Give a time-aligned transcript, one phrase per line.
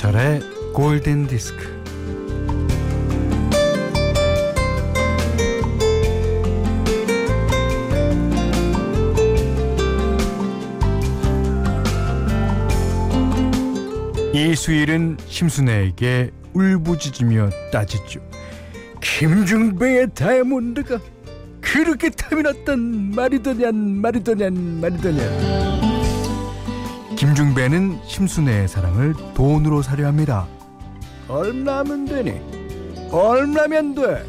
[0.00, 0.40] 김현철의
[0.72, 1.78] 골든 디스크.
[14.32, 18.20] 이수일은 심순애에게 울부짖으며 따지죠.
[19.02, 20.98] 김중배의 다이아몬드가
[21.60, 25.79] 그렇게 탐이 났단 말이더냐 말이더냐 말이더냐
[27.20, 30.46] 김중배는 심순애의 사랑을 돈으로 사려 합니다.
[31.28, 32.40] 얼마면 되니?
[33.12, 34.24] 얼마면 돼?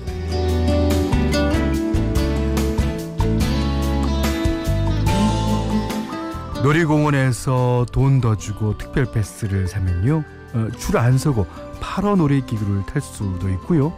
[6.64, 10.24] 놀이공원에서 돈 더 주고 특별 패스를 사면요
[10.54, 11.48] 어, 줄안 서고
[11.80, 13.94] 8원 놀이기구를 탈 수도 있고요.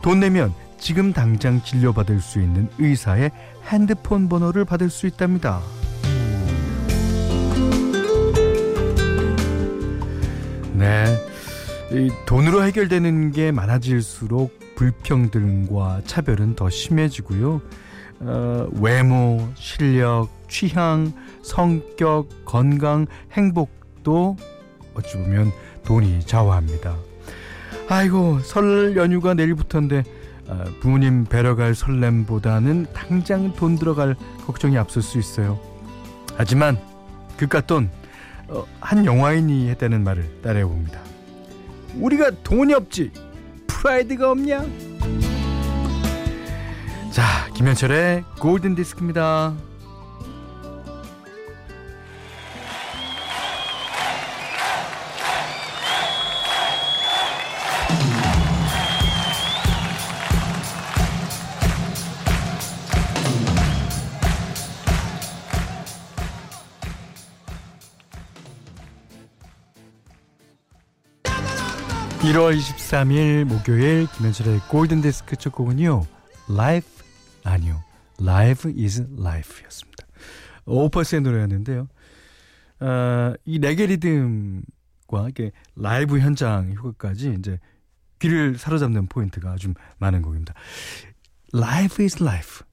[0.00, 3.32] 돈 내면 지금 당장 진료받을 수 있는 의사의
[3.66, 5.60] 핸드폰 번호를 받을 수 있답니다.
[10.76, 11.06] 네.
[12.26, 17.62] 돈으로 해결되는 게 많아질수록 불평등과 차별은 더 심해지고요.
[18.20, 24.36] 어, 외모, 실력, 취향, 성격, 건강, 행복도
[24.94, 25.52] 어찌 보면
[25.84, 26.96] 돈이 좌우합니다.
[27.88, 30.04] 아이고 설 연휴가 내일부터인데
[30.48, 34.14] 어, 부모님 뵈러 갈 설렘보다는 당장 돈 들어갈
[34.46, 35.58] 걱정이 앞설 수 있어요.
[36.36, 36.78] 하지만
[37.36, 37.90] 그깟 돈
[38.80, 41.00] 한 어, 영화인이 했다는 말을 따라해 봅니다.
[41.96, 43.10] 우리가 돈이 없지
[43.66, 44.64] 프라이드가 없냐?
[47.10, 47.22] 자
[47.54, 49.54] 김현철의 골든 디스크입니다.
[72.26, 76.04] 1월 23일 목요일 김현철의 골든디스크 첫 곡은요.
[76.50, 77.06] Life
[77.44, 77.84] 아니요.
[78.20, 80.06] Live is Life였습니다.
[80.64, 81.86] 오퍼스의 노래였는데요.
[82.80, 87.60] 어, 이 레게 리듬과 이게 라이브 현장 효과까지 이제
[88.18, 90.52] 귀를 사로잡는 포인트가 좀 많은 곡입니다.
[91.54, 92.66] Live is Life.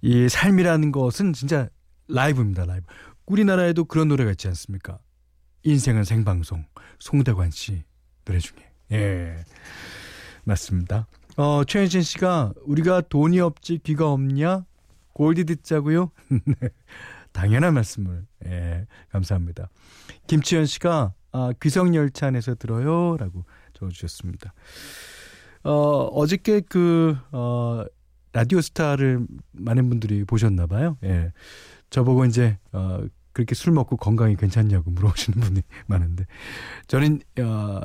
[0.00, 1.68] 이 삶이라는 것은 진짜
[2.08, 2.64] 라이브입니다.
[2.64, 2.86] 라이브.
[3.26, 4.98] 우리나라에도 그런 노래가 있지 않습니까?
[5.62, 6.64] 인생은 생방송.
[6.98, 7.82] 송대관 씨
[8.24, 8.58] 노래 중에.
[8.92, 9.36] 예.
[10.44, 11.06] 맞습니다.
[11.36, 14.64] 어, 최현진 씨가 우리가 돈이 없지 귀가 없냐?
[15.12, 16.10] 골디 듣자고요?
[16.30, 16.68] 네.
[17.32, 18.26] 당연한 말씀을.
[18.46, 18.86] 예.
[19.10, 19.68] 감사합니다.
[20.26, 23.16] 김치현 씨가 아, 귀성 열차 안에서 들어요.
[23.18, 24.54] 라고 적어주셨습니다.
[25.64, 27.84] 어, 어저께 그, 어,
[28.32, 30.96] 라디오 스타를 많은 분들이 보셨나 봐요.
[31.04, 31.32] 예.
[31.90, 33.00] 저보고 이제, 어,
[33.38, 36.26] 그렇게 술 먹고 건강이 괜찮냐고 물어보시는 분이 많은데
[36.88, 37.80] 저는 어,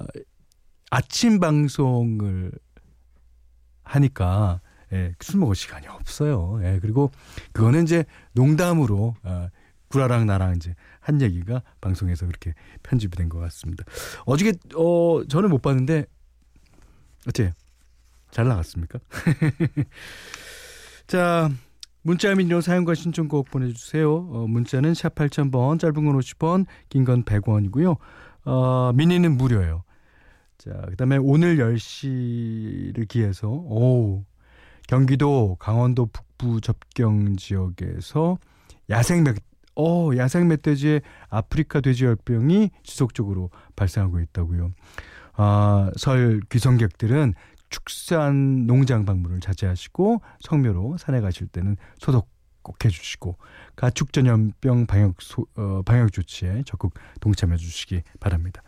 [0.90, 2.52] 아침 방송을
[3.84, 4.62] 하니까
[4.94, 6.60] 예, 술 먹을 시간이 없어요.
[6.64, 7.12] 예, 그리고
[7.52, 9.48] 그거는 이제 농담으로 어,
[9.90, 13.84] 구라랑 나랑 이제 한 얘기가 방송에서 그렇게 편집이 된 것 같습니다.
[14.26, 16.06] 어저께 어 저는 못 봤는데
[17.28, 17.52] 어때요?
[18.32, 18.98] 잘 나갔습니까?
[21.06, 21.52] 자,
[22.04, 24.14] 문자 미니로 사용과 신청곡 보내주세요.
[24.14, 27.98] 어, 문자는 샵 8000번, 짧은 건 50원, 긴 건 100원이고요.
[28.46, 29.84] 어, 미니는 무료예요.
[30.58, 34.26] 자, 그 다음에 오늘 10시를 기해서, 오,
[34.88, 38.38] 경기도 강원도 북부 접경 지역에서
[38.90, 39.38] 야생 멧,
[39.78, 44.72] 어, 야생 멧돼지의 아프리카 돼지열병이 지속적으로 발생하고 있다고요.
[45.36, 47.34] 아, 설 귀성객들은
[47.74, 52.30] 축산 농장 방문을 자제하시고 성묘로 산에 가실 때는 소독
[52.62, 53.38] 꼭 해주시고
[53.76, 58.62] 가축 전염병 방역 소, 어, 방역 조치에 적극 동참해 주시기 바랍니다.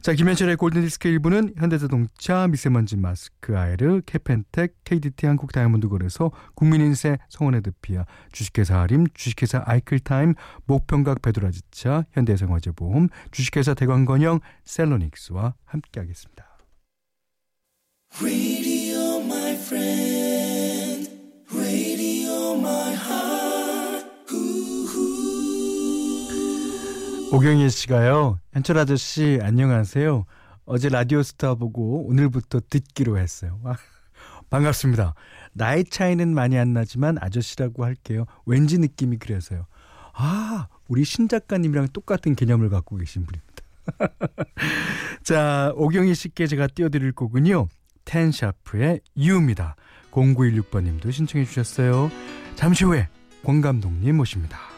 [0.00, 8.06] 자 김현철의 골든디스크 1부는 현대자동차 미세먼지 마스크 아이르 캐펜텍 KDT 한국 다이아몬드 거래소 국민인세 성원에드피아
[8.32, 10.34] 주식회사 아림 주식회사 아이클타임
[10.64, 16.53] 목평각 베드라지차 현대생활재보험 주식회사 대광건영 셀로닉스와 함께하겠습니다.
[18.22, 21.10] Radio my friend
[21.52, 24.06] Radio my heart
[27.32, 28.38] 오경희 씨가요.
[28.52, 30.26] 현철 아저씨 안녕하세요.
[30.64, 33.60] 어제 라디오 스타 보고 오늘부터 듣기로 했어요.
[34.48, 35.14] 반갑습니다.
[35.52, 38.26] 나이 차이는 많이 안 나지만 아저씨라고 할게요.
[38.46, 39.66] 왠지 느낌이 그래서요.
[40.12, 43.54] 아, 우리 신 작가님이랑 똑같은 개념을 갖고 계신 분입니다.
[45.24, 47.66] 자, 오경희 씨께 제가 띄워드릴 곡은요.
[48.04, 49.76] 텐샤프의 유입니다.
[50.12, 52.10] 0916번님도 신청해 주셨어요.
[52.54, 53.08] 잠시 후에
[53.44, 54.74] 권 감독님 모십니다.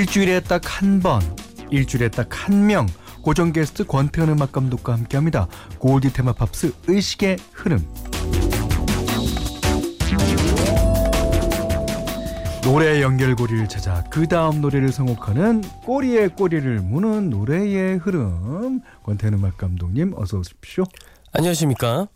[0.00, 1.22] 일주일에 딱 한 번,
[1.70, 2.86] 일주일에 딱 한 명,
[3.22, 5.48] 고정 게스트 권태현 음악 감독과 함께합니다.
[5.78, 7.78] 골디 테마 팝스 의식의 흐름.
[12.62, 18.80] 노래의 연결고리를 찾아 그 다음 노래를 선곡하는 꼬리에 꼬리를 무는 노래의 흐름.
[19.04, 20.84] 권태현 음악 감독님 어서 오십시오.
[21.32, 22.06] 안녕하십니까?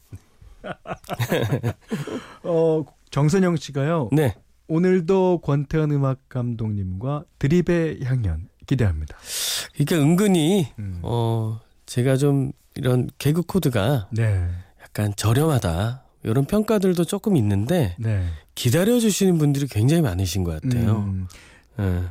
[2.44, 4.10] 어, 정선영 씨가요.
[4.12, 4.34] 네.
[4.70, 9.16] 오늘도 권태현 음악 감독님과 드립의 향연 기대합니다.
[9.74, 11.00] 그러니까 은근히 음.
[11.02, 14.48] 어 제가 좀 이런 개그 코드가 네.
[14.80, 18.28] 약간 저렴하다 이런 평가들도 조금 있는데 네.
[18.54, 20.98] 기다려 주시는 분들이 굉장히 많으신 것 같아요.
[20.98, 21.26] 음,
[21.80, 22.04] 예.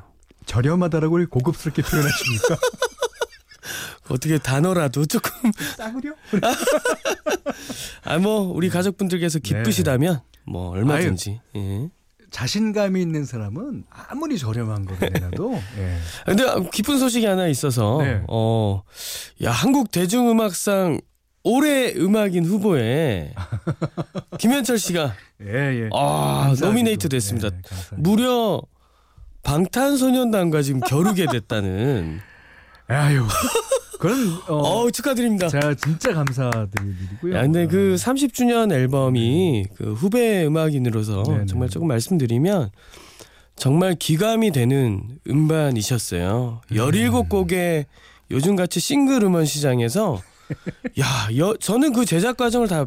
[0.46, 2.58] 저렴하다라고 고급스럽게 표현하십니까?
[4.10, 6.14] 어떻게 단어라도 조금 싸구려?
[8.04, 11.40] 아뭐 우리 가족분들께서 기쁘시다면 뭐 얼마든지.
[11.56, 11.90] 예.
[12.32, 15.98] 자신감이 있는 사람은 아무리 저렴한 거를 내놔도 예.
[16.26, 18.22] 근데 기쁜 소식이 하나 있어서 네.
[18.28, 18.84] 어,
[19.44, 21.02] 야 한국 대중음악상
[21.44, 23.34] 올해 음악인 후보에
[24.40, 25.54] 김현철 씨가 예,
[25.84, 25.90] 예.
[25.94, 26.54] 아.
[26.60, 27.48] 노미네이트 됐습니다.
[27.48, 27.52] 예.
[27.96, 28.62] 무려
[29.44, 32.20] 방탄소년단과 지금 겨루게 됐다는.
[32.88, 33.26] 아유.
[34.00, 34.56] 그건 어,
[34.86, 35.50] 어 축하드립니다.
[35.50, 37.36] 제가 진짜 감사드리고요.
[37.36, 41.46] 야, 근데 그 30주년 앨범이 그 후배 음악인으로서 네네.
[41.48, 42.70] 정말 조금 말씀드리면
[43.58, 46.62] 정말 기감이 되는 음반이셨어요.
[46.72, 46.76] 음.
[46.78, 47.86] 17곡의
[48.32, 50.22] 요즘같이 싱글 음원 시장에서
[51.00, 51.06] 야,
[51.38, 52.86] 여, 저는 그 제작 과정을 다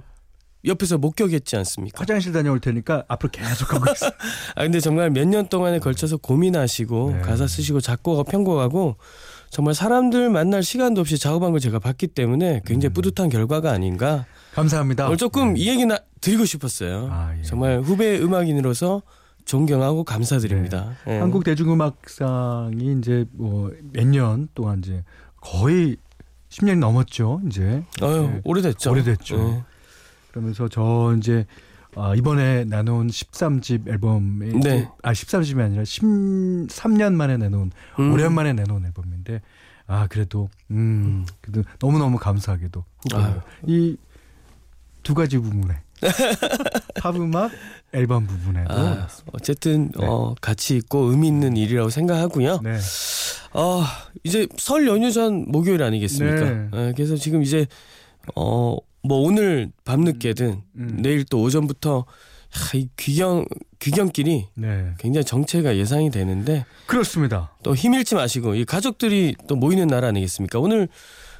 [0.64, 2.00] 옆에서 목격했지 않습니까?
[2.00, 4.06] 화장실 다녀올 테니까 앞으로 계속 하고 있어.
[4.56, 7.20] 아 근데 정말 몇 년 동안에 걸쳐서 고민하시고 네.
[7.20, 8.96] 가사 쓰시고 작곡하고 편곡하고
[9.52, 12.94] 정말 사람들 만날 시간도 없이 작업한 걸 제가 봤기 때문에 굉장히 음.
[12.94, 14.24] 뿌듯한 결과가 아닌가.
[14.54, 15.06] 감사합니다.
[15.08, 15.60] 오늘 조금 네.
[15.60, 17.08] 이 얘기나 드리고 싶었어요.
[17.12, 17.42] 아, 예.
[17.42, 19.02] 정말 후배 음악인으로서
[19.44, 20.92] 존경하고 감사드립니다.
[21.06, 21.18] 예.
[21.18, 25.04] 한국 대중음악상이 이제 뭐 몇 년 동안 이제
[25.42, 25.98] 거의
[26.48, 27.42] 10년이 넘었죠.
[27.46, 28.40] 이제 어휴, 네.
[28.44, 28.90] 오래됐죠.
[28.90, 29.36] 오래됐죠.
[29.36, 29.64] 예.
[30.30, 31.44] 그러면서 저 이제
[31.94, 34.58] 아, 이번에 내놓은 13집 앨범에 네.
[34.58, 38.12] 이제- 아 13집이 아니라 13년 만에 내놓은 음.
[38.12, 39.40] 오랜만에 내놓은 앨범인데
[39.86, 42.84] 아 그래도 음 그래도 너무 너무 감사하게도
[43.14, 43.40] 아유.
[43.66, 45.80] 이두 가지 부분에
[47.02, 47.50] 팝 음악
[47.92, 50.06] 앨범 부분에도 아, 어쨌든 네.
[50.06, 52.60] 어, 가치 있고 의미 있는 일이라고 생각하고요.
[52.62, 52.78] 네
[53.52, 53.82] 어,
[54.24, 56.40] 이제 설 연휴 전 목요일 아니겠습니까?
[56.50, 56.68] 네.
[56.74, 57.66] 예, 그래서 지금 이제
[58.34, 60.98] 어, 뭐 오늘 밤늦게든 음.
[61.02, 63.44] 내일 또 오전부터 야, 이 귀경
[63.78, 67.56] 귀경길이 네 굉장히 정체가 예상이 되는데 그렇습니다.
[67.62, 70.58] 또 힘일지 마시고 이 가족들이 또 모이는 날 아니겠습니까?
[70.60, 70.88] 오늘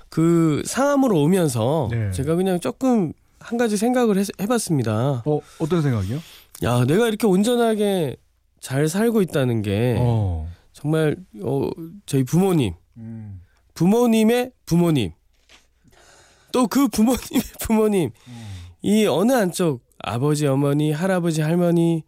[0.08, 2.10] 그 상암으로 오면서 네.
[2.10, 5.22] 제가 그냥 조금 한 가지 생각을 해, 해봤습니다.
[5.24, 6.18] 어 어떤 생각이요?
[6.64, 8.16] 야, 내가 이렇게 온전하게
[8.60, 10.48] 잘 살고 있다는 게 어.
[10.72, 11.68] 정말 어,
[12.06, 13.40] 저희 부모님, 음.
[13.74, 15.12] 부모님의 부모님,
[16.52, 18.46] 또 그 부모님의 부모님, 음.
[18.82, 22.02] 이 어느 한쪽 아버지, 어머니, 할아버지, 할머니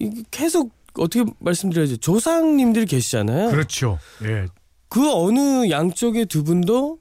[0.00, 3.50] 이 계속 어떻게 말씀드려야지 조상님들이 계시잖아요.
[3.50, 3.98] 그렇죠.
[4.24, 4.46] 예.
[4.88, 6.98] 그 어느 양쪽의 두 분도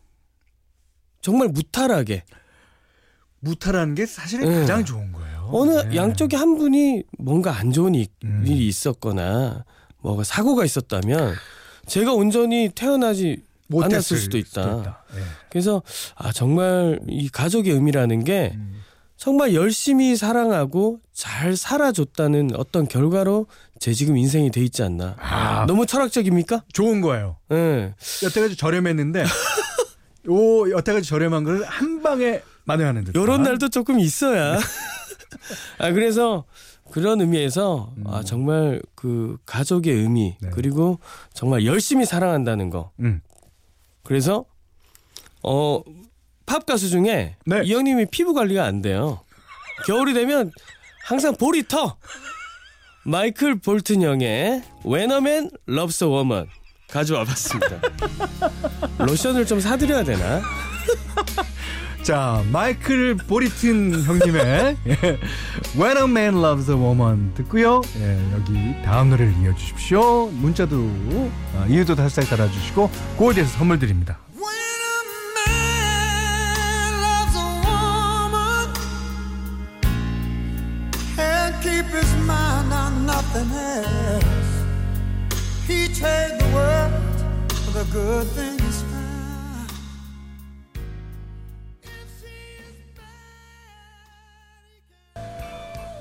[1.21, 2.23] 정말 무탈하게
[3.39, 4.59] 무탈한 게 사실은 네.
[4.61, 5.49] 가장 좋은 거예요.
[5.51, 5.95] 어느 네.
[5.95, 8.43] 양쪽에 한 분이 뭔가 안 좋은 일- 음.
[8.45, 9.63] 일이 있었거나
[10.01, 11.35] 뭐가 사고가 있었다면
[11.85, 15.03] 제가 온전히 태어나지 못했을 않았을 수도 있다.
[15.15, 15.19] 예.
[15.49, 15.81] 그래서
[16.15, 18.81] 아 정말 이 가족의 의미라는 게 음.
[19.17, 23.47] 정말 열심히 사랑하고 잘 살아줬다는 어떤 결과로
[23.79, 25.15] 제 지금 인생이 돼 있지 않나.
[25.19, 25.65] 아.
[25.67, 26.63] 너무 철학적입니까?
[26.71, 27.37] 좋은 거예요.
[27.51, 27.95] 예.
[28.23, 29.23] 여태까지 저렴했는데
[30.29, 33.15] 요 여태까지 저렴한 걸 한 방에 만회하는 듯.
[33.15, 34.59] 요런 날도 조금 있어야.
[35.79, 36.45] 아 그래서
[36.91, 40.49] 그런 의미에서 아 정말 그 가족의 의미 네.
[40.53, 40.99] 그리고
[41.33, 42.91] 정말 열심히 사랑한다는 거.
[42.99, 43.21] 음.
[44.07, 44.45] 그래서
[45.43, 45.83] 어
[46.47, 47.61] 팝 가수 중에 네.
[47.65, 49.19] 이 형님이 피부 관리가 안 돼요.
[49.85, 50.49] 겨울이 되면
[51.05, 51.97] 항상 볼이 터.
[53.03, 56.47] 마이클 볼튼 형의 When a Man Loves a Woman
[56.89, 57.79] 가져와 봤습니다.
[58.97, 60.41] 로션을 좀 사드려야 되나?
[62.07, 64.95] 자, 마이클 보리튼 형님의 예,
[65.77, 67.81] When a Man Loves a Woman 듣고요.
[67.97, 70.27] 예, 여기 다음 노래를 이어주십시오.
[70.27, 70.89] 문자도
[71.57, 74.19] 아, 이유도 다섯 살 달아주시고 골드에서 선물 드립니다.
[81.61, 84.23] keep his mind on nothing else.
[85.67, 88.86] He trade the world for the good things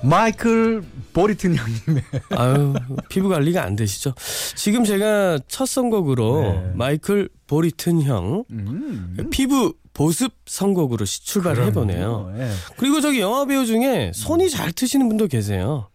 [0.09, 0.83] 마이클
[1.13, 2.03] 보리튼 형님의
[2.37, 2.75] 아유
[3.09, 4.15] 피부 관리가 안 되시죠?
[4.55, 6.73] 지금 제가 첫 선곡으로 네.
[6.75, 12.35] 마이클 보리튼 형 음, 피부 보습 선곡으로 시- 출발을 해보네요.
[12.39, 12.51] 예.
[12.77, 15.89] 그리고 저기 영화 배우 중에 손이 잘 트시는 분도 계세요.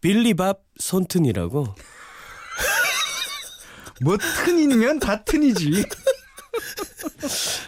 [0.00, 1.66] 빌리 밥 손튼이라고.
[4.02, 5.84] 뭐 튼이면 다 튼이지.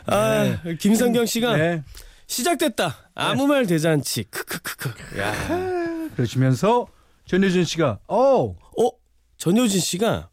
[0.06, 1.82] 아 김성경 씨가 네.
[2.28, 3.10] 시작됐다.
[3.16, 4.22] 아무 말 대잔치.
[4.30, 5.18] 크크크크.
[5.20, 5.79] 야.
[6.24, 6.86] 그러시면서
[7.26, 8.90] 전효준 씨가 어 어
[9.38, 10.28] 전효진 씨가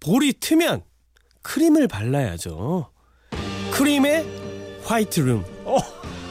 [0.00, 0.82] 볼이 트면
[1.42, 2.90] 크림을 발라야죠.
[3.70, 4.24] 크림에
[4.84, 5.44] 화이트 룸.
[5.64, 5.76] 어.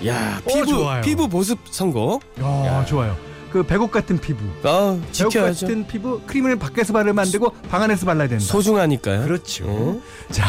[0.07, 1.01] 야 어, 피부 좋아요.
[1.01, 2.21] 피부 보습 선곡.
[2.39, 3.15] 야, 좋아요.
[3.51, 4.43] 그 배곡 같은 피부.
[4.67, 5.67] 아 배곡 지켜야죠.
[5.67, 8.43] 같은 피부 크림을 밖에서 바르면 안 되고 방 안에서 발라야 된다.
[8.43, 9.23] 소중하니까요.
[9.23, 9.65] 그렇죠.
[9.67, 10.01] 어?
[10.31, 10.45] 자,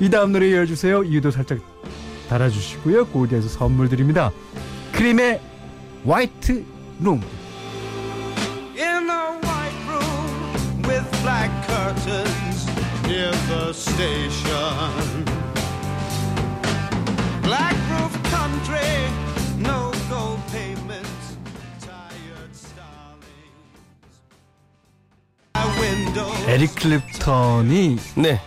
[0.00, 1.04] 이 다음 노래 이어주세요.
[1.04, 1.58] 이유도 살짝
[2.28, 3.06] 달아주시고요.
[3.08, 4.32] 고디에서 선물 드립니다.
[4.92, 5.40] 크림의
[6.06, 6.64] 화이트
[7.00, 7.20] 룸.
[11.84, 12.66] Curtains
[13.06, 15.24] near the station.
[17.42, 18.92] Black roof country,
[19.58, 21.36] no gold pavements,
[21.80, 24.14] tired starlings.
[25.54, 26.30] My window.
[26.48, 28.40] 에릭 클립턴이 네.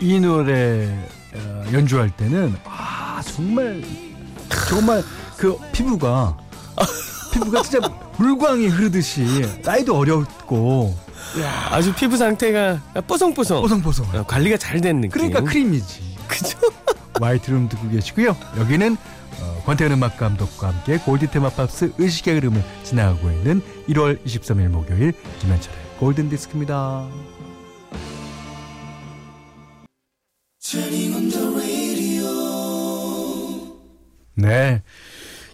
[0.00, 0.88] 이 노래
[1.34, 3.82] 어, 연주할 때는 아 정말
[4.68, 5.04] 정말
[5.36, 6.36] 그 피부가
[7.32, 7.88] 피부가 진짜
[8.18, 9.24] 물광이 흐르듯이
[9.62, 11.03] 나이도 어렸고
[11.70, 13.62] 아주 피부 상태가 뽀송뽀송.
[13.62, 14.06] 뽀송뽀송.
[14.14, 15.10] 어, 관리가 잘 된 느낌.
[15.10, 16.16] 그러니까 크림이지.
[16.28, 16.58] 그죠?
[17.20, 18.36] 화이트룸 듣고 계시고요.
[18.58, 18.96] 여기는
[19.40, 25.78] 어, 권태현 음악 감독과 함께 골드 테마팝스 의식의 흐름을 지나가고 있는 1월 23일 목요일 김현철의
[25.98, 27.06] 골든 디스크입니다.
[34.36, 34.82] 네.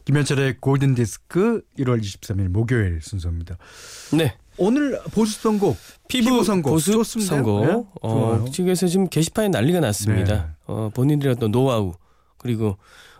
[0.05, 3.57] 김현철의 골든 디스크 1월 23일 목요일 순서입니다.
[4.13, 4.37] 네.
[4.61, 5.76] 오늘 보수 선곡
[6.07, 7.37] 피부, 선곡 보습 좋습니다.
[7.37, 7.67] 선곡.
[7.67, 8.45] 네, 어.
[8.52, 10.35] 지금에서 지금 게시판에 난리가 났습니다.
[10.35, 10.43] 네.
[10.67, 11.95] 어, 본인들의 어떤 노하우
[12.37, 12.76] 그리고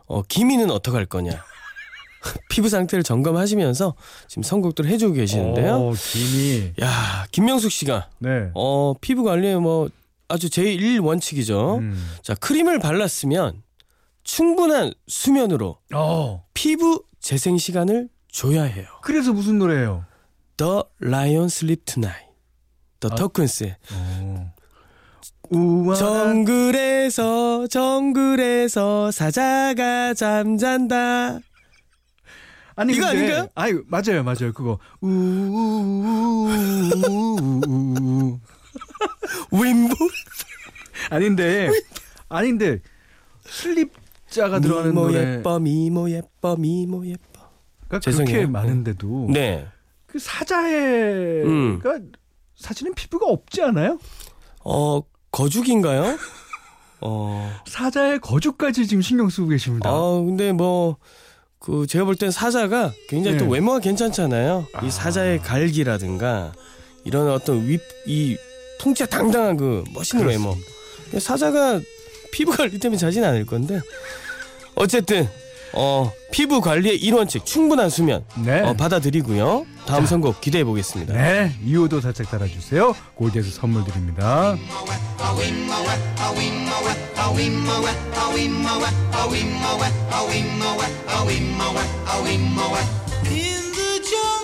[0.07, 1.43] 어, 기미는 어떻게 할 거냐.
[2.51, 3.95] 피부 상태를 점검하시면서
[4.29, 5.77] 지금 선곡들을 해주고 계시는데요.
[5.77, 8.51] 오, 김이 야 김명숙 씨가 네.
[8.55, 9.89] 어, 피부 관리에 뭐
[10.29, 11.79] 아주 제1 원칙이죠.
[11.79, 12.11] 음.
[12.23, 13.63] 자 크림을 발랐으면
[14.25, 16.45] 충분한 수면으로 어.
[16.53, 18.87] 피부 재생 시간을 줘야 해요.
[19.03, 20.05] 그래서 무슨 노래예요?
[20.61, 22.29] The Lion Sleep Tonight.
[23.01, 23.17] The 아.
[23.95, 24.53] 어.
[25.49, 25.95] 우와.
[25.95, 31.39] 정글에서 정글에서 사자가 잠잔다.
[32.77, 33.49] 아니 이거 근데- 아닌가요?
[33.55, 34.79] 아유 맞아요 맞아요 그거
[39.53, 39.95] 윈보
[41.11, 41.71] 아닌데
[42.29, 42.81] 아닌데
[43.47, 47.51] 슬립자가 들어가는 미모 예뻐 미모 예뻐 미모 예뻐.
[47.89, 48.49] 그렇게 죄송해요.
[48.49, 49.67] 많은데도 네.
[50.11, 51.79] 그 사자의 음.
[51.81, 52.11] 그
[52.57, 53.99] 사실은 피부가 없지 않아요?
[54.65, 55.01] 어
[55.31, 56.19] 거죽인가요?
[57.03, 57.51] 어.
[57.67, 59.89] 사자의 거죽까지 지금 신경 쓰고 계십니다.
[59.91, 60.97] 아 근데 뭐.
[61.63, 63.53] 그 제가 볼 땐 사자가 굉장히 또 네.
[63.53, 64.67] 외모가 괜찮잖아요.
[64.73, 64.87] 아.
[64.87, 66.55] 이 사자의 갈기라든가
[67.05, 68.39] 이런 어떤 윗이
[68.81, 70.57] 통치가 당당한 그 멋있는 외모.
[71.05, 71.79] 근데 사자가
[72.33, 73.79] 피부 관리 때문에 자진 않을 건데
[74.75, 75.29] 어쨌든
[75.73, 78.61] 어 피부 관리의 일원칙 충분한 수면 네.
[78.61, 79.67] 어, 받아들이고요.
[79.87, 80.11] 다음 자.
[80.11, 81.15] 선곡 기대해 보겠습니다.
[81.15, 82.95] 네, 이유도 살짝 달아주세요.
[83.15, 84.57] 골드에서 선물 드립니다.
[93.25, 94.40] In the jungle,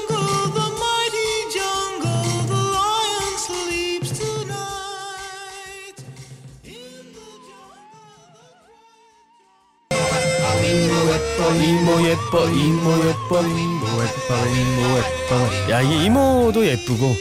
[12.21, 17.15] 이모 예뻐 이모 예뻐 야 이게 이모도 예쁘고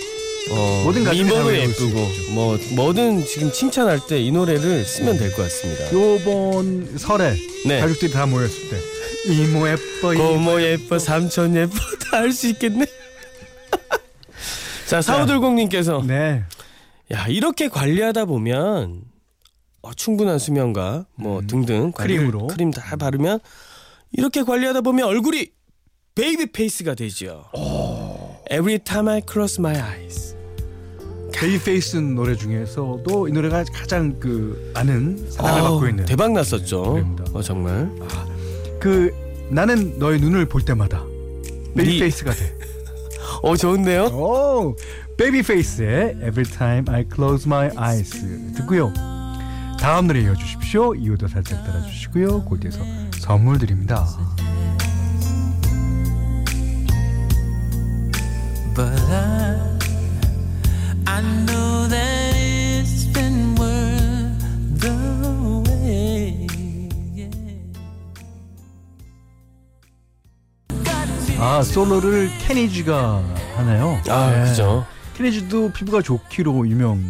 [0.51, 2.31] 어, 모든 이모도 외울 수 예쁘고 있죠.
[2.33, 5.91] 뭐 뭐든 지금 칭찬할 때 이 노래를 쓰면 될 것 같습니다.
[5.91, 7.35] 요번 설에
[7.65, 7.79] 네.
[7.81, 8.79] 가족들이 다 모였을 때
[9.33, 11.73] 이모 예뻐 이모 고모 예뻐 삼촌 예뻐
[12.11, 12.85] 다 할 수 있겠네.
[14.87, 16.43] 자 사우들공님께서 네.
[17.11, 19.01] 야 이렇게 관리하다 보면
[19.81, 21.97] 어, 충분한 수면과 뭐 등등 관리를- 음.
[22.31, 22.47] 크림으로.
[22.47, 23.39] 크림 다 바르면
[24.17, 25.47] 이렇게 관리하다 보면 얼굴이
[26.15, 27.45] baby face가 되죠.
[28.49, 30.35] Every time I close my eyes.
[31.33, 37.05] 베이비 페이스 노래 중에서도 이 노래가 가장 그 아는 사랑을 아우, 받고 있는 대박 났었죠.
[37.33, 37.91] 어, 정말.
[38.79, 39.11] 그
[39.49, 41.03] 나는 너의 눈을 볼 때마다
[41.75, 42.57] baby face가 돼.
[43.43, 44.05] 어 좋은데요?
[44.05, 44.75] 오,
[45.17, 48.93] 베이비 페이스의 Every Time I Close My Eyes 듣고요.
[49.77, 50.95] 다음 노래 이어주십시오.
[50.95, 52.45] 이유도 살짝 따라주시고요.
[52.45, 52.79] 골드에서
[53.25, 54.05] 선물 드립니다.
[71.39, 73.23] 아 솔로를 케니지가
[73.55, 73.99] 하나요?
[74.07, 74.49] 아 네.
[74.49, 74.85] 그죠.
[75.15, 77.01] 케니지도 피부가 좋기로 유명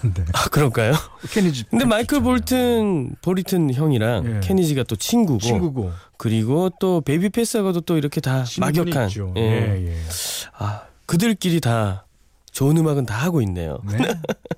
[0.00, 0.24] 한데.
[0.32, 0.92] 아 그럴까요?
[1.30, 1.64] 케니지.
[1.70, 4.40] 근데 마이클 볼튼 볼튼 형이랑 예.
[4.40, 9.32] 케니지가 또 친구고 친구고 그리고 또 베이비 페이스하고도 또 이렇게 다 막역한 있죠.
[9.36, 9.40] 예.
[9.40, 9.96] 예, 예.
[10.56, 12.06] 아 그들끼리 다
[12.52, 13.78] 좋은 음악은 다 하고 있네요.
[13.90, 13.98] 네,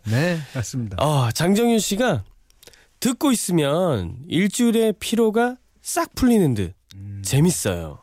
[0.05, 0.97] 네 맞습니다.
[1.01, 2.25] 아 장정윤 씨가
[3.01, 7.23] 듣고 있으면 일주일의 피로가 싹 풀리는 듯 음.
[7.25, 8.01] 재밌어요.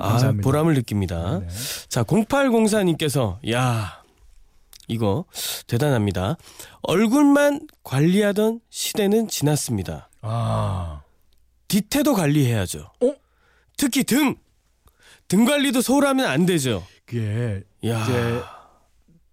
[0.00, 0.32] 아, 아.
[0.42, 1.40] 보람을 느낍니다.
[1.40, 1.48] 네.
[1.88, 4.02] 자, 0804님께서, 야
[4.88, 5.24] 이거
[5.66, 6.36] 대단합니다.
[6.82, 10.08] 얼굴만 관리하던 시대는 지났습니다.
[10.22, 11.02] 아,
[11.68, 12.90] 뒤태도 관리해야죠.
[13.02, 13.14] 어?
[13.76, 14.34] 특히 등!
[15.28, 16.84] 등 관리도 소홀하면 안 되죠.
[17.04, 18.42] 그게 야 이제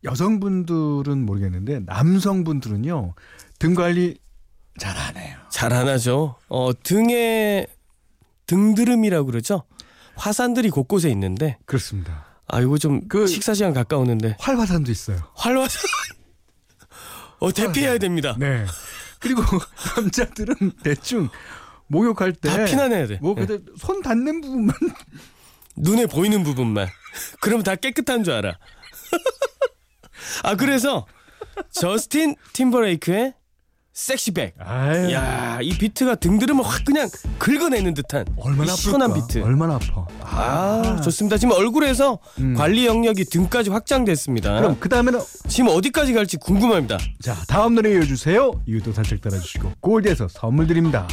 [0.03, 3.15] 여성분들은 모르겠는데 남성분들은요
[3.59, 4.17] 등 관리
[4.77, 5.37] 잘 안 해요.
[5.49, 6.35] 잘 안 하죠.
[6.49, 7.65] 어, 등에
[8.45, 9.63] 등드름이라고 그러죠.
[10.17, 12.24] 화산들이 곳곳에 있는데, 그렇습니다.
[12.47, 15.17] 아, 이거 좀 그- 식사 시간 가까우는데, 활화산도 있어요.
[15.35, 15.81] 활화산.
[17.39, 18.35] 어, 대피해야 됩니다.
[18.39, 18.65] 네.
[19.19, 19.41] 그리고
[19.97, 21.29] 남자들은 대충
[21.87, 23.19] 목욕할 때 다 피난해야 돼.
[23.21, 23.45] 뭐 예.
[23.45, 24.75] 그때 손 닿는 부분만
[25.77, 26.87] 눈에 보이는 부분만.
[27.41, 28.57] 그럼 다 깨끗한 줄 알아.
[30.43, 31.05] 아 그래서
[31.71, 33.33] 저스틴 팀버레이크의
[33.95, 34.55] 섹시백.
[34.59, 39.27] 아유, 야, 이 비트가 등드름을 확 그냥 긁어내는 듯한 얼마나 이 시원한 아플까?
[39.27, 39.39] 비트.
[39.41, 40.05] 얼마나 아파.
[40.21, 41.37] 아, 좋습니다.
[41.37, 42.53] 지금 얼굴에서 음.
[42.55, 44.57] 관리 영역이 등까지 확장됐습니다.
[44.59, 46.97] 그럼 그 다음에는 지금 어디까지 갈지 궁금합니다.
[47.21, 48.63] 자 다음 노래 이어주세요.
[48.67, 51.07] 이유도 살짝 따라주시고 골드에서 선물 드립니다.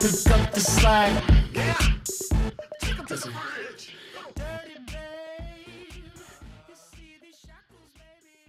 [0.00, 1.12] Pick up the slack.
[1.54, 1.70] Yeah.
[1.70, 2.00] Up.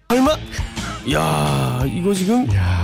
[0.10, 0.38] 설마?
[1.14, 2.84] 야, 이거 지금 야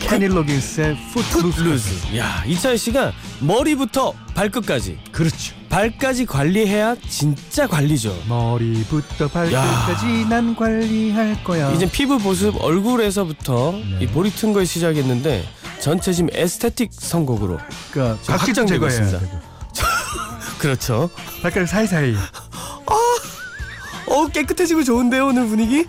[0.00, 2.16] 케니 로긴스의 풋루스.
[2.16, 5.54] 야, 이차희 씨가 머리부터 발끝까지 그렇죠.
[5.68, 8.16] 발까지 관리해야 진짜 관리죠.
[8.28, 11.70] 머리부터 발끝까지 난 관리할 거야.
[11.72, 13.98] 이제 피부 보습 얼굴에서부터 네.
[14.04, 15.44] 이 볼이 튼 거에 시작했는데
[15.80, 17.58] 전체 지금 에스테틱 선곡으로
[17.92, 19.18] 그러니까 지금 각질도 확장되고 제거해야 있습니다.
[19.32, 19.48] 되고.
[20.58, 21.10] 그렇죠.
[21.42, 22.14] 발가락 사이사이.
[24.10, 25.86] 어 깨끗해지고 좋은데요 오늘 분위기?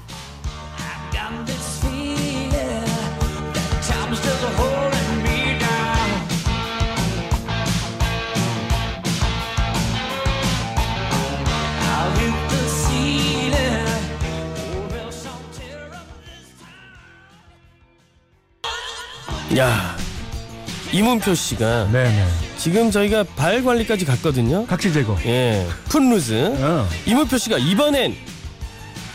[20.99, 22.27] 이문표 씨가 네네.
[22.57, 24.65] 지금 저희가 발 관리까지 갔거든요.
[24.67, 25.17] 각질 제거.
[25.25, 26.57] 예, 풋루즈.
[26.59, 26.85] 어.
[27.05, 28.15] 이문표 씨가 이번엔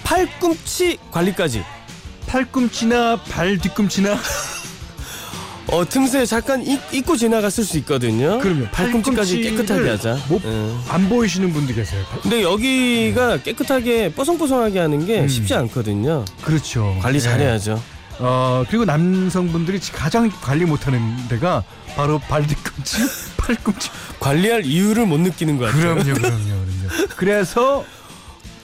[0.02, 1.62] 팔꿈치 관리까지.
[2.26, 4.16] 팔꿈치나 발 뒤꿈치나
[5.68, 8.38] 어 틈새 잠깐 잊, 잊고 지나갔을 수 있거든요.
[8.38, 8.64] 그럼요.
[8.72, 10.18] 팔꿈치까지 깨끗하게 하자.
[10.28, 10.70] 못- 예.
[10.88, 12.02] 안 보이시는 분도 계세요.
[12.22, 15.28] 근데 여기가 깨끗하게 뽀송뽀송하게 하는 게 음.
[15.28, 16.24] 쉽지 않거든요.
[16.42, 16.96] 그렇죠.
[17.02, 17.24] 관리 네.
[17.24, 17.82] 잘해야죠.
[18.26, 21.62] 어 그리고 남성분들이 가장 관리 못하는 데가
[21.94, 22.98] 바로 발 뒤꿈치,
[23.36, 23.90] 팔꿈치.
[24.18, 25.94] 관리할 이유를 못 느끼는 것 같아요.
[25.94, 27.06] 그럼요, 그럼요, 그럼요.
[27.16, 27.84] 그래서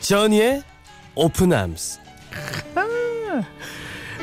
[0.01, 0.63] 저니의
[1.15, 2.01] Open Arms.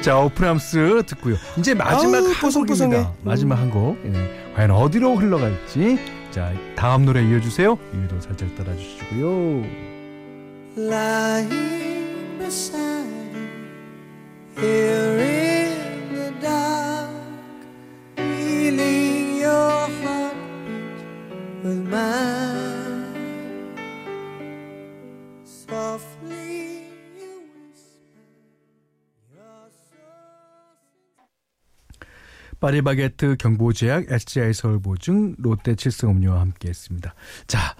[0.01, 1.35] 자 Open Arms 듣고요.
[1.57, 2.95] 이제 마지막 아우, 한 뽀송뽀송해.
[2.97, 3.13] 곡입니다.
[3.23, 3.99] 마지막 한 곡.
[4.05, 4.53] 예.
[4.55, 5.99] 과연 어디로 흘러갈지.
[6.31, 7.77] 자 다음 노래 이어주세요.
[7.93, 9.63] 이유도 살짝 따라주시고요.
[32.67, 37.13] 파리바게트 경보제약 SGI 서울보증 롯데 칠성음료와 함께했습니다.
[37.47, 37.75] 자.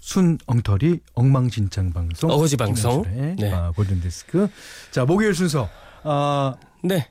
[0.00, 3.02] 순 엉터리 엉망진창 방송 어거지 방송.
[3.36, 3.52] 네.
[3.52, 4.48] 아, 골든디스크
[4.90, 5.68] 자 목요일 순서
[6.02, 7.10] 아, 네.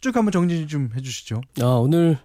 [0.00, 2.16] 쭉 한번 정리 좀 해주시죠 아, 오늘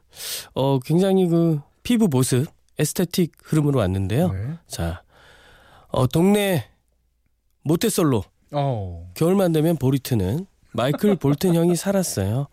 [0.54, 2.46] 어 굉장히 그 피부 보습
[2.78, 4.32] 에스테틱 흐름으로 왔는데요.
[4.32, 4.54] 네.
[4.67, 5.02] 자,
[5.88, 6.69] 어 동네
[7.63, 9.12] 모태솔로 어.
[9.15, 12.50] 겨울만 되면 볼이 트는 마이클 볼튼 형이 살았어요.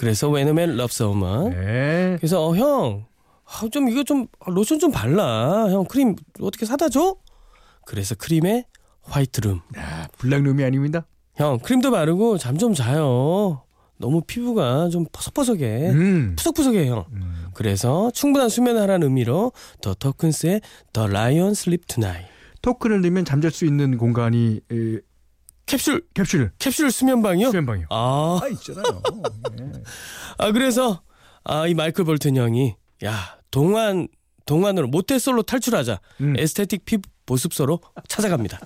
[0.00, 1.50] 그래서 웨너맨 럽서우먼.
[1.50, 2.16] 네.
[2.18, 3.04] 그래서 어, 형
[3.44, 5.68] 아, 좀 이거 좀 아, 로션 좀 발라.
[5.70, 7.16] 형 크림 어떻게 사다 줘?
[7.84, 8.64] 그래서 크림에
[9.02, 9.60] White Room.
[9.76, 11.06] 아, Black Room이 아닙니다.
[11.36, 13.62] 형 크림도 바르고 잠 좀 자요.
[13.98, 15.90] 너무 피부가 좀 퍼석퍼석해.
[15.90, 16.34] 음.
[16.38, 17.04] 푸석푸석해 형.
[17.12, 17.48] 음.
[17.52, 20.62] 그래서 충분한 수면을 하라는 의미로 더 토큰스의
[20.94, 22.24] The Lion Sleeps Tonight.
[22.62, 24.98] 토큰을 넣으면 잠잘 수 있는 공간이 에,
[25.70, 27.48] 캡슐 캡슐 캡슐 수면방이요?
[27.50, 27.86] 수면방이요.
[27.90, 29.02] 아, 아 있잖아요.
[29.60, 29.82] 예.
[30.38, 31.02] 아 그래서
[31.44, 34.08] 아 이 마이클 볼튼 형이 야 동안
[34.46, 36.34] 동안으로 모태솔로 탈출하자 음.
[36.38, 38.58] aesthetic 피부 보습소로 찾아갑니다.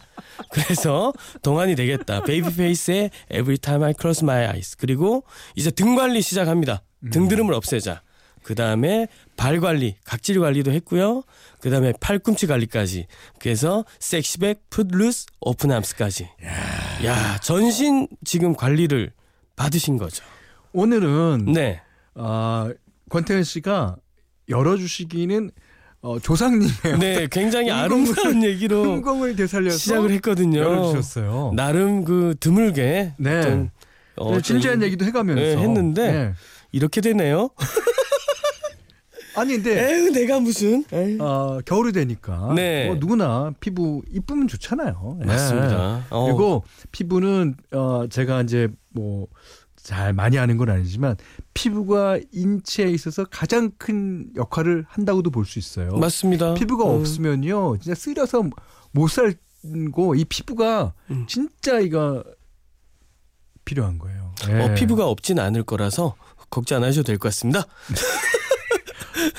[0.51, 1.12] 그래서
[1.43, 2.23] 동안이 되겠다.
[2.23, 6.83] 베이비 페이스의 Every Time I Close My Eyes 그리고 이제 등 관리 시작합니다.
[7.12, 8.01] 등드름을 없애자.
[8.44, 11.22] 그 다음에 발 관리, 각질 관리도 했고요.
[11.61, 13.07] 그 다음에 팔꿈치 관리까지.
[13.40, 16.28] 그래서 섹시백, 풋루스, 오픈암스까지.
[17.04, 19.12] 야 전신 지금 관리를
[19.57, 20.22] 받으신 거죠.
[20.72, 21.80] 오늘은 네.
[22.14, 22.70] 아,
[23.09, 23.96] 권태현 씨가
[24.50, 25.50] 열어주시기는
[26.02, 30.59] 어, 조상님의 네, 굉장히 아름다운 얘기로 흥공을 되살려서 시작을 했거든요.
[30.61, 31.52] 열어주셨어요.
[31.57, 33.70] 나름 그 드물게 네.
[34.16, 36.33] 어, 네, 진지한 좀 얘기도 해가면서 네, 했는데 네.
[36.72, 37.48] 이렇게 되네요.
[39.37, 40.85] 아니 근데 에휴, 내가 무슨?
[40.92, 41.23] 에휴.
[41.23, 42.87] 어, 겨울이 되니까 네.
[42.87, 45.16] 뭐 누구나 피부 이쁘면 좋잖아요.
[45.20, 45.27] 네.
[45.27, 46.05] 맞습니다.
[46.11, 46.25] 어.
[46.27, 49.27] 그리고 피부는 어, 제가 이제 뭐
[49.85, 51.14] 잘 많이 아는 건 아니지만
[51.53, 55.90] 피부가 인체에 있어서 가장 큰 역할을 한다고도 볼 수 있어요.
[55.99, 56.55] 맞습니다.
[56.55, 57.01] 피부가 음.
[57.01, 58.44] 없으면요, 진짜 쓰려서
[58.92, 61.27] 못 살고 이 피부가 음.
[61.29, 62.25] 진짜 이거
[63.66, 64.33] 필요한 거예요.
[64.44, 64.75] 어, 네.
[64.75, 66.14] 피부가 없진 않을 거라서
[66.49, 67.66] 걱정 안 하셔도 될 것 같습니다.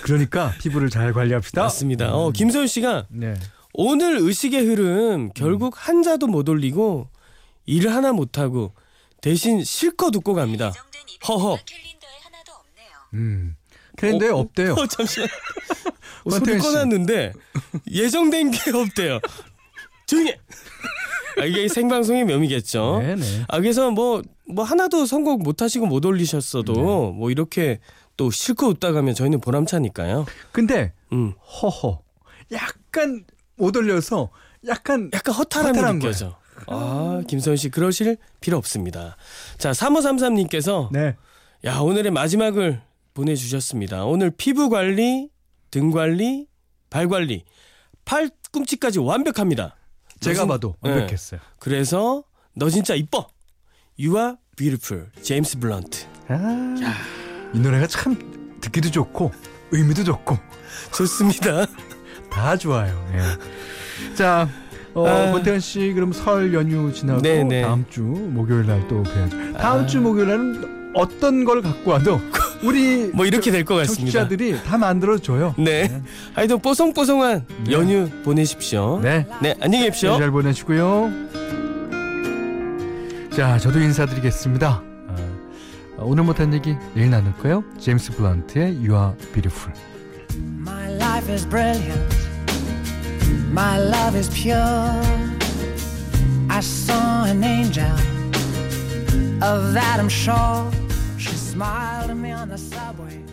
[0.02, 1.64] 그러니까 피부를 잘 관리합시다.
[1.64, 2.14] 맞습니다.
[2.14, 3.36] 어, 김소연 씨가 네.
[3.74, 7.10] 오늘 의식의 흐름 결국 한자도 못 올리고
[7.66, 8.74] 일 하나 못 하고
[9.22, 10.72] 대신 실컷 웃고 갑니다.
[11.28, 11.58] 허허.
[11.66, 12.88] 캘린더에 하나도 없네요.
[13.14, 13.56] 음.
[13.98, 14.74] 그런데 어, 없대요.
[14.74, 15.28] 어, 잠시만.
[16.26, 16.60] 어, 소리 씨.
[16.60, 17.34] 꺼놨는데
[17.92, 19.20] 예정된 게 없대요.
[20.06, 20.32] 조용히.
[20.32, 20.38] 해.
[21.38, 23.00] 아, 이게 생방송의 묘미겠죠.
[23.02, 23.46] 네네.
[23.48, 26.82] 아 그래서 뭐 뭐 하나도 선곡 못 하시고 못 올리셨어도 네.
[26.82, 27.80] 뭐 이렇게
[28.18, 30.26] 또 실컷 웃다 가면 저희는 보람차니까요.
[30.52, 31.34] 근데 음.
[31.62, 32.02] 허허.
[32.52, 33.26] 약간
[33.58, 34.30] 못 올려서
[34.68, 36.38] 약간 약간 허탈함이 허탈한 느껴져.
[36.68, 39.18] 아, 김소연 씨 그러실 필요 없습니다.
[39.58, 41.16] 자, 3533님께서 네.
[41.66, 42.82] 야, 오늘의 마지막을
[43.14, 44.06] 보내 주셨습니다.
[44.06, 45.30] 오늘 피부 관리,
[45.72, 46.48] 등 관리,
[46.90, 47.44] 발 관리,
[48.06, 49.76] 팔꿈치까지 완벽합니다.
[50.22, 50.92] 제가 무슨- 봐도 네.
[50.92, 51.40] 완벽했어요.
[51.60, 52.24] 그래서
[52.56, 53.28] 너 진짜 이뻐.
[54.00, 55.08] You are beautiful.
[55.22, 56.06] 제임스 블런트.
[56.30, 56.76] 아,
[57.56, 58.16] 이 노래가 참
[58.62, 59.32] 듣기도 좋고
[59.72, 60.38] 의미도 좋고
[60.94, 61.66] 좋습니다.
[62.30, 62.94] 다 좋아요.
[63.14, 64.14] 예.
[64.16, 64.48] 자,
[64.94, 65.32] 어, 아.
[65.32, 67.62] 권태현 씨 그럼 설 연휴 지나고 네, 네.
[67.62, 69.54] 다음 주 목요일 날 또 뵈야죠.
[69.54, 69.86] 다음 아.
[69.86, 72.20] 주 목요일 날은 어떤 걸 갖고 와도
[72.64, 74.20] 우리 뭐 이렇게 될 것 같습니다.
[74.20, 75.56] 청취자들이 다 만들어 줘요.
[75.58, 76.02] 네.
[76.34, 77.72] 하여튼 뽀송뽀송한 네.
[77.72, 79.00] 연휴 보내십시오.
[79.02, 79.26] 네.
[79.42, 80.18] 네, 안녕히 계십시오.
[80.18, 81.10] 잘 보내시고요.
[83.36, 84.82] 자, 저도 인사드리겠습니다.
[85.98, 87.64] 아, 오늘 못한 얘기 내일 나눌까요?
[87.80, 89.74] 제임스 블런트의 You Are Beautiful.
[90.36, 92.16] My life is brilliant.
[93.52, 94.58] My love is pure.
[96.50, 97.92] I saw an angel.
[99.42, 100.72] Of that I'm sure.
[101.18, 103.25] She smiled at me on the subway.